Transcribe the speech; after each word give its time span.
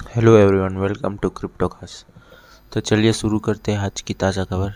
Hello 0.00 0.36
everyone 0.36 0.76
welcome 0.76 1.16
to 1.16 1.28
crypto 1.28 1.68
cryptocast 1.68 2.04
तो 2.72 2.80
चलिए 2.80 3.12
शुरू 3.12 3.38
करते 3.38 3.72
हैं 3.72 3.78
आज 3.78 4.00
की 4.00 4.14
ताज़ा 4.14 4.44
खबर। 4.44 4.72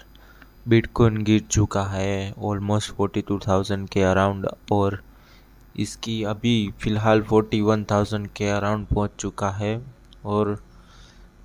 बिटकॉइन 0.69 1.17
गिर 1.25 1.41
चुका 1.41 1.83
है 1.85 2.35
ऑलमोस्ट 2.41 2.93
फोर्टी 2.95 3.21
टू 3.21 3.39
थाउज़ेंड 3.47 3.89
के 3.89 4.03
अराउंड 4.03 4.47
और 4.73 5.01
इसकी 5.77 6.23
अभी 6.25 6.55
फ़िलहाल 6.81 7.23
फोर्टी 7.23 7.61
वन 7.61 7.85
थाउज़ेंड 7.91 8.29
के 8.37 8.49
अराउंड 8.49 8.87
पहुँच 8.87 9.11
चुका 9.19 9.51
है। 9.51 9.81
और 10.25 10.57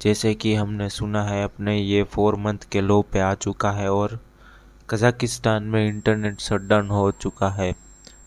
जैसे 0.01 0.33
कि 0.33 0.53
हमने 0.55 0.89
सुना 0.89 1.23
है, 1.23 1.43
अपने 1.43 1.77
ये 1.77 2.03
फोर 2.05 2.35
मंथ 2.37 2.69
के 2.71 2.81
लो 2.81 3.01
पे 3.13 3.19
आ 3.19 3.33
चुका 3.35 3.71
है, 3.71 3.89
और 3.91 4.19
कज़ाकिस्तान 4.89 5.63
में 5.63 5.85
इंटरनेट 5.87 6.39
शटडाउन 6.41 6.89
हो 6.89 7.09
चुका 7.11 7.49
है। 7.51 7.73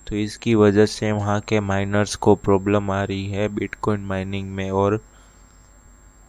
तो 0.08 0.16
इसकी 0.16 0.54
वजह 0.54 0.86
से 0.88 1.12
वहाँ 1.12 1.40
के 1.40 1.60
माइनर्स 1.62 2.16
को 2.16 2.34
प्रॉब्लम 2.40 2.90
आ 2.90 3.02
रही 3.04 3.26
है 3.26 3.48
बिटकॉइन 3.54 4.04
माइनिंग 4.06 4.50
में, 4.50 4.70
और 4.70 5.00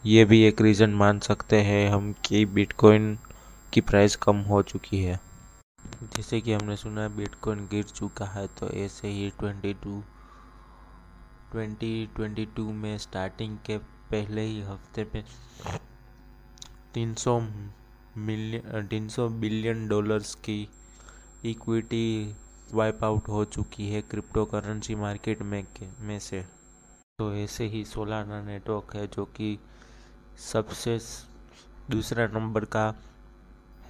ये 0.05 0.23
भी 0.25 0.41
एक 0.43 0.61
रीज़न 0.61 0.89
मान 0.89 1.19
सकते 1.19 1.59
हैं 1.61 1.89
हम 1.89 2.11
कि 2.25 2.43
बिटकॉइन 2.45 3.17
की 3.73 3.81
प्राइस 3.81 4.15
कम 4.15 4.37
हो 4.43 4.61
चुकी 4.61 4.97
है। 5.03 5.19
जैसे 6.15 6.39
कि 6.41 6.53
हमने 6.53 6.75
सुना 6.77 7.01
है 7.01 7.15
बिटकॉइन 7.17 7.59
गिर 7.71 7.83
चुका 7.83 8.25
है 8.25 8.45
तो 8.59 8.69
ऐसे 8.69 9.07
ही 9.07 9.29
twenty 9.39 9.73
two 9.73 10.01
twenty 11.51 12.09
twenty 12.15 12.45
two 12.45 12.63
में 12.73 12.97
स्टार्टिंग 12.97 13.57
के 13.65 13.77
पहले 14.11 14.41
ही 14.41 14.61
हफ़्ते 14.61 15.07
में 15.13 15.23
तीन 16.93 17.13
सौ 17.15 17.39
मिलियन, 17.39 18.87
तीन 18.87 19.09
सौ 19.09 19.29
बिलियन 19.29 19.87
डॉलर्स 19.87 20.35
की 20.35 20.67
इक्विटी 21.45 22.35
वाइप 22.73 23.03
आउट 23.03 23.29
हो 23.29 23.45
चुकी 23.45 23.89
है 23.89 24.01
क्रिप्टो 24.01 24.45
करेंसी 24.45 24.95
मार्केट 24.95 25.41
में 25.41 25.63
के, 25.63 25.87
में 25.99 26.19
से। 26.19 26.45
तो 27.19 27.33
ऐसे 27.35 27.67
ही 27.67 27.85
सोलाना 27.85 28.41
नेटवर्क 28.43 28.95
है 28.95 29.07
जो 29.07 29.25
कि 29.25 29.57
सबसे 30.37 30.97
दूसरा 31.89 32.25
नंबर 32.27 32.65
का 32.65 32.83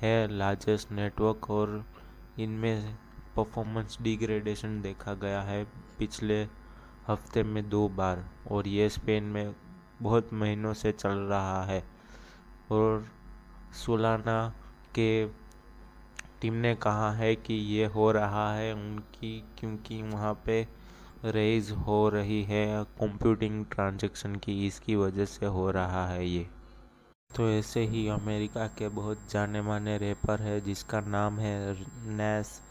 है 0.01 0.27
लार्जेस्ट 0.27 0.91
नेटवर्क 0.91 1.49
और 1.49 1.85
इनमें 2.39 2.97
परफॉर्मेंस 3.35 3.97
डिग्रेडेशन 4.01 4.81
देखा 4.81 5.13
गया 5.13 5.41
है 5.41 5.63
पिछले 5.99 6.41
हफ़्ते 7.07 7.43
में 7.43 7.69
दो 7.69 7.87
बार 7.89 8.25
और 8.51 8.67
ये 8.67 8.89
स्पेन 8.89 9.23
में 9.23 9.55
बहुत 10.01 10.33
महीनों 10.33 10.73
से 10.73 10.91
चल 10.91 11.17
रहा 11.29 11.63
है 11.63 11.83
और 12.71 13.07
सोलाना 13.85 14.37
के 14.95 15.25
टीम 16.41 16.53
ने 16.53 16.75
कहा 16.75 17.11
है 17.11 17.35
कि 17.35 17.53
ये 17.53 17.85
हो 17.85 18.11
रहा 18.11 18.53
है 18.53 18.73
उनकी 18.73 19.39
क्योंकि 19.59 20.01
वहाँ 20.01 20.33
पे 20.45 20.63
रेज 21.25 21.69
हो 21.87 22.07
रही 22.09 22.41
है 22.43 22.83
कंप्यूटिंग 22.99 23.65
ट्रांजैक्शन 23.65 24.35
की 24.35 24.65
इसकी 24.67 24.95
वजह 24.95 25.25
से 25.25 25.45
हो 25.45 25.69
रहा 25.71 26.07
है 26.07 26.27
ये। 26.27 26.45
तो 27.31 27.49
ऐसे 27.49 27.83
ही 27.85 28.07
अमेरिका 28.07 28.65
के 28.77 28.89
बहुत 28.89 29.19
जाने 29.31 29.61
माने 29.61 29.97
रैपर 29.97 30.41
है, 30.41 30.59
जिसका 30.61 30.99
नाम 31.01 31.39
है 31.39 31.75
नैस 32.07 32.61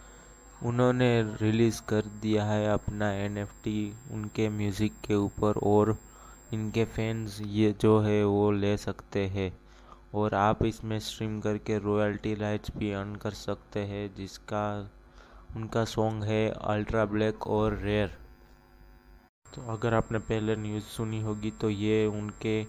उन्होंने 0.63 1.11
रिलीज़ 1.43 1.81
कर 1.83 2.11
दिया 2.23 2.45
है 2.45 2.69
अपना 2.73 3.11
एनएफटी 3.15 3.93
उनके 4.13 4.49
म्यूज़िक 4.49 5.01
के 5.07 5.15
ऊपर, 5.15 5.59
और 5.59 5.97
इनके 6.53 6.85
फैंस 6.87 7.41
ये 7.43 7.75
जो 7.81 7.99
है 8.01 8.25
वो 8.25 8.51
ले 8.53 8.77
सकते 8.77 9.27
हैं। 9.27 9.53
और 10.15 10.35
आप 10.35 10.65
इसमें 10.65 10.99
स्ट्रीम 11.01 11.41
करके 11.41 11.79
रॉयल्टी 11.79 12.35
राइट्स 12.35 12.77
भी 12.77 12.93
अर्न 12.93 13.15
कर 13.17 13.31
सकते 13.31 13.81
हैं, 13.81 14.15
जिसका, 14.15 14.91
उनका 15.57 15.85
सॉन्ग 15.87 16.25
है 16.25 16.49
अल्ट्रा 16.51 17.05
ब्लैक 17.05 17.47
और 17.49 17.79
रेयर 17.79 18.21
तो 19.55 19.63
अगर 19.73 19.95
आपने 19.95 20.19
पहले 20.19 20.57
न्यूज़ 20.57 20.85
सुनी 20.87 21.21
होगी 21.23 21.51
तो 21.61 21.71
ये 21.71 22.07
उनके 22.09 22.63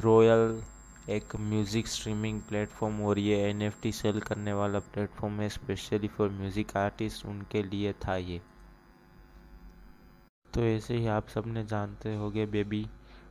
रॉयल 0.00 0.62
एक 1.10 1.36
म्यूज़िक 1.40 1.86
स्ट्रीमिंग 1.86 2.40
प्लेटफॉर्म 2.48 3.00
और 3.02 3.18
ये 3.18 3.36
एनएफटी 3.42 3.92
सेल 3.92 4.20
करने 4.20 4.52
वाला 4.52 4.78
प्लेटफॉर्म 4.94 5.40
है 5.40 5.48
स्पेशली 5.48 6.08
फॉर 6.08 6.30
म्यूज़िक 6.30 6.76
आर्टिस्ट 6.76 7.26
उनके 7.26 7.62
लिए 7.62 7.92
था 8.06 8.16
ये। 8.16 8.40
तो 10.52 10.64
ऐसे 10.64 10.96
ही 10.96 11.06
आप 11.06 11.28
सबने 11.28 11.64
जानते 11.66 12.14
होंगे 12.14 12.46
बेबी 12.46 12.84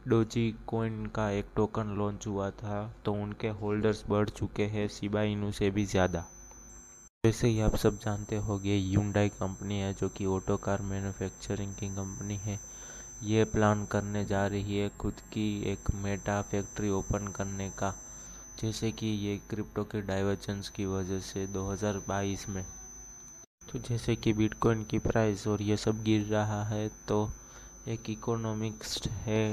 डोजी 0.08 0.52
कोइन 0.68 1.06
का 1.06 1.30
एक 1.32 1.46
टोकन 1.56 1.96
लॉन्च 1.98 2.28
हुआ 2.28 2.50
था 2.54 2.82
तो 3.06 3.14
उनके 3.14 3.50
होल्डर्स 3.62 4.04
बढ़ 4.10 4.30
चुके 4.30 4.66
हैं 4.66 4.88
सिबा 4.88 5.52
से 5.52 5.70
भी 5.72 5.86
ज़्यादा। 5.86 6.26
वैसे 7.28 7.48
ही 7.48 7.60
आप 7.60 7.76
सब 7.76 7.98
जानते 8.00 8.36
होंगे 8.38 8.76
यूंडाई 8.76 9.30
कंपनी 9.30 9.80
है, 9.80 9.94
जो 9.94 10.08
कि 10.10 10.26
ऑटो 10.26 10.56
कार 10.58 10.82
मैन्युफैक्चरिंग 10.82 11.74
की 11.76 11.88
कंपनी 11.88 12.36
है। 12.36 12.60
ये 13.24 13.44
प्लान 13.46 13.86
करने 13.86 14.24
जा 14.26 14.46
रही 14.48 14.78
है 14.78 14.90
खुद 15.00 15.20
की 15.34 15.48
एक 15.72 15.92
मेटा 15.96 16.42
फैक्ट्री 16.42 16.90
ओपन 16.90 17.28
करने 17.28 17.70
का, 17.70 17.94
जैसे 18.62 18.92
कि 18.92 19.08
ये 19.08 19.36
क्रिप्टो 19.50 19.84
के 19.84 20.02
डाइवर्जेंस 20.02 20.70
की 20.70 20.86
वजह 20.86 21.20
से 21.20 21.46
2022 21.48 22.48
में। 22.50 22.66
तो 23.72 23.80
जैसे 23.80 24.16
कि 24.16 24.34
बिटकॉइन 24.34 24.84
की 24.84 25.00
प्राइस 25.00 25.48
और 25.48 25.62
ये 25.62 25.78
सब 25.78 26.04
गिर 26.04 26.26
रहा 26.26 26.64
है 26.64 26.90
तो 27.08 27.30
एक 27.88 28.10
इकोनॉमिक्स 28.10 29.08
है 29.08 29.44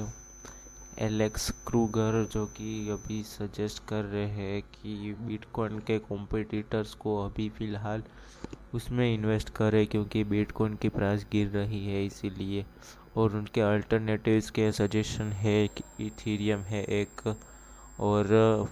एलेक्स 0.98 1.50
क्रूगर, 1.66 2.24
जो 2.32 2.44
कि 2.46 2.88
अभी 2.90 3.22
सजेस्ट 3.22 3.82
कर 3.88 4.04
रहे 4.04 4.26
हैं 4.26 4.62
कि 4.64 5.14
बिटकॉइन 5.20 5.78
के 5.78 5.98
कॉम्पिटिटर्स 5.98 6.94
को 6.94 7.16
अभी 7.24 7.48
फ़िलहाल 7.48 8.02
उसमें 8.74 9.14
इन्वेस्ट 9.14 9.50
करें, 9.50 9.86
क्योंकि 9.86 10.24
बिटकॉइन 10.24 10.74
की 10.74 10.88
प्राइस 10.88 11.26
गिर 11.32 11.48
रही 11.48 11.84
है 11.86 12.04
इसीलिए। 12.06 12.64
और 13.16 13.36
उनके 13.36 13.60
अल्टरनेटिव्स 13.60 14.50
के 14.50 14.70
सजेशन 14.72 15.32
है 15.32 15.64
इथीरियम 15.64 16.60
है 16.62 16.84
एक, 16.84 17.36
और 18.00 18.68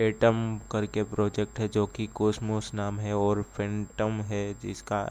एटम 0.00 0.60
करके 0.72 1.02
प्रोजेक्ट 1.04 1.58
है, 1.58 1.68
जो 1.68 1.86
कि 1.86 2.06
कोसमोस 2.14 2.72
नाम 2.74 2.98
है, 2.98 3.14
और 3.16 3.42
फेंटम 3.56 4.20
है, 4.22 4.42
जिसका 4.62 5.04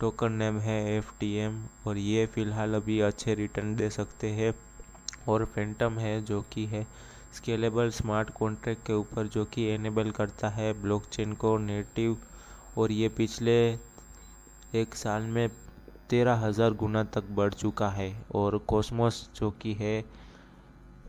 टोकन 0.00 0.32
नेम 0.32 0.58
है 0.58 0.78
एफटीएम 0.96 1.64
और 1.86 1.98
ये 1.98 2.26
फ़िलहाल 2.26 2.74
अभी 2.74 3.00
अच्छे 3.00 3.34
रिटर्न 3.34 3.74
दे 3.76 3.90
सकते 3.90 4.30
हैं। 4.30 4.52
और 5.28 5.44
फेंटम 5.44 5.98
है 5.98 6.20
जो 6.22 6.40
कि 6.52 6.64
है 6.66 6.86
स्केलेबल 7.32 7.90
स्मार्ट 7.90 8.30
कॉन्ट्रैक्ट 8.30 8.86
के 8.86 8.92
ऊपर 8.92 9.26
जो 9.26 9.44
कि 9.44 9.64
एनेबल 9.64 10.10
करता 10.10 10.48
है 10.48 10.72
ब्लॉकचेन 10.82 11.32
को 11.32 11.56
नेटिव 11.58 12.16
और 12.78 12.92
ये 12.92 13.08
पिछले 13.08 13.56
एक 14.74 14.94
साल 14.94 15.22
में 15.22 15.48
तेरह 16.10 16.34
हज़ार 16.36 16.72
गुना 16.74 17.02
तक 17.04 17.28
बढ़ 17.30 17.52
चुका 17.54 17.88
है 17.90 18.12
और 18.34 18.58
कॉस्मोस 18.68 19.28
जो 19.36 19.50
कि 19.50 19.72
है 19.72 20.04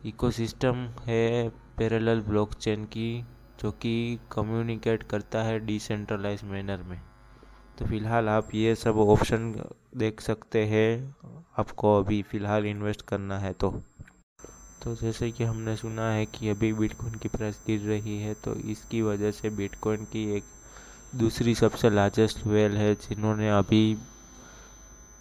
इकोसिस्टम 0.06 0.86
है 1.06 1.48
पैरेलल 1.78 2.20
ब्लॉकचेन 2.20 2.84
की 2.84 3.24
जो 3.60 3.70
कि 3.72 4.18
कम्युनिकेट 4.32 5.02
करता 5.02 5.42
है 5.42 5.58
डिसेंट्रलाइज 5.60 6.44
मैनर 6.44 6.82
में। 6.82 7.00
तो 7.78 7.86
फ़िलहाल 7.86 8.28
आप 8.28 8.54
ये 8.54 8.74
सब 8.74 8.98
ऑप्शन 8.98 9.52
देख 9.96 10.20
सकते 10.20 10.64
हैं, 10.64 11.14
आपको 11.58 11.98
अभी 11.98 12.22
फ़िलहाल 12.22 12.66
इन्वेस्ट 12.66 13.02
करना 13.02 13.38
है 13.38 13.52
तो। 13.52 13.70
तो 14.82 14.94
जैसे 14.96 15.30
कि 15.30 15.44
हमने 15.44 15.76
सुना 15.76 16.10
है 16.10 16.26
कि 16.26 16.48
अभी 16.48 16.72
बिटकॉइन 16.72 17.14
की 17.14 17.28
प्राइस 17.28 17.60
गिर 17.66 17.80
रही 17.82 18.18
है 18.18 18.34
तो 18.44 18.54
इसकी 18.70 19.00
वजह 19.02 19.30
से 19.32 19.50
बिटकॉइन 19.52 20.04
की 20.12 20.24
एक 20.36 20.44
दूसरी 21.14 21.54
सबसे 21.54 21.90
लार्जेस्ट 21.90 22.46
वेल 22.46 22.76
है, 22.76 22.94
जिन्होंने 22.94 23.48
अभी 23.50 23.96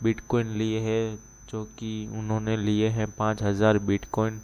बिटकॉइन 0.03 0.47
लिए 0.51 0.79
है, 0.79 1.17
जो 1.49 1.63
कि 1.79 2.07
उन्होंने 2.13 2.55
लिए 2.57 2.87
हैं 2.89 3.11
पाँच 3.11 3.43
हज़ार 3.43 3.79
बिटकॉइन 3.81 4.39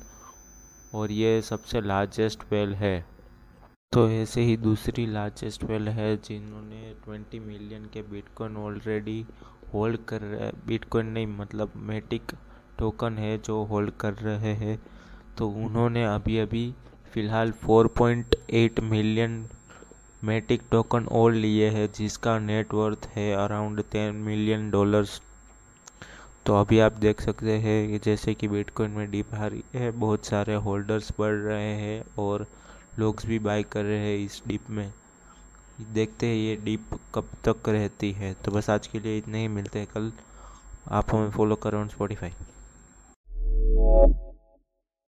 और 0.94 1.12
ये 1.12 1.42
सबसे 1.42 1.82
लार्जेस्ट 1.82 2.44
वेल 2.52 2.74
है। 2.76 3.00
तो 3.94 4.10
ऐसे 4.12 4.42
ही 4.42 4.56
दूसरी 4.58 5.06
लार्जेस्ट 5.06 5.64
वेल 5.64 5.88
है, 5.90 6.16
जिन्होंने 6.18 6.94
ट्वेंटी 7.06 7.40
मिलियन 7.40 7.86
के 7.94 8.02
बिटकॉइन 8.02 8.58
ऑलरेडी 8.58 9.26
होल्ड 9.74 10.00
कर 10.08 10.22
रहे 10.22 10.52
बिटकॉइन 10.68 11.06
नहीं 11.08 11.28
मतलब 11.30 11.72
मेटिक 11.78 12.32
टोकन 12.80 13.18
है, 13.18 13.38
जो 13.38 13.64
होल्ड 13.64 13.92
कर 14.00 14.14
रहे 14.14 14.54
हैं। 14.56 14.78
तो 15.38 15.48
उन्होंने 15.48 16.04
अभी 16.06 16.38
अभी 16.38 16.74
फ़िलहाल 17.14 17.52
4.8 17.66 18.80
मिलियन 18.80 19.46
मेटिक 20.24 20.62
टोकन 20.72 21.06
और 21.12 21.34
लिए 21.34 21.70
हैं, 21.70 21.90
जिसका 21.96 22.38
नेटवर्थ 22.40 23.10
है 23.16 23.32
अराउंड 23.36 23.84
टेन 23.92 24.16
मिलियन 24.16 24.70
डॉलर्स 24.72 25.22
तो 26.46 26.56
अभी 26.56 26.80
आप 26.80 26.92
देख 26.92 27.22
सकते 27.22 27.58
हैं 27.58 28.00
जैसे 28.04 28.34
कि 28.34 28.48
बिटकॉइन 28.48 28.92
में 28.92 29.10
डीप 29.12 29.34
रही 29.34 29.64
है, 29.74 29.92
बहुत 29.92 30.26
सारे 30.26 30.56
होल्डर्स 30.56 31.12
बढ़ 31.20 31.34
रहे 31.34 31.74
हैं 31.76 32.04
और 32.20 32.46
लोग 33.00 33.22
भी 33.26 33.40
बाई 33.40 33.64
कर 33.64 33.84
रहे 33.84 34.00
हैं 34.00 34.18
इस 34.18 34.42
डिप 34.48 34.70
में। 34.70 34.92
देखते 35.94 36.28
हैं 36.28 36.36
ये 36.36 36.56
डिप 36.56 37.00
कब 37.16 37.30
तक 37.48 37.70
रहती 37.70 38.12
है। 38.12 38.34
तो 38.34 38.52
बस 38.52 38.70
आज 38.70 38.88
के 38.88 39.00
लिए 39.00 39.18
इतने 39.18 39.42
ही, 39.42 39.48
मिलते 39.48 39.80
हैं 39.80 39.88
कल। 39.94 40.12
आप 40.92 41.14
हमें 41.16 41.30
फॉलो 41.32 41.56
करो 41.56 41.80
ऑन 41.80 41.88
स्पॉटिफाई 41.88 42.34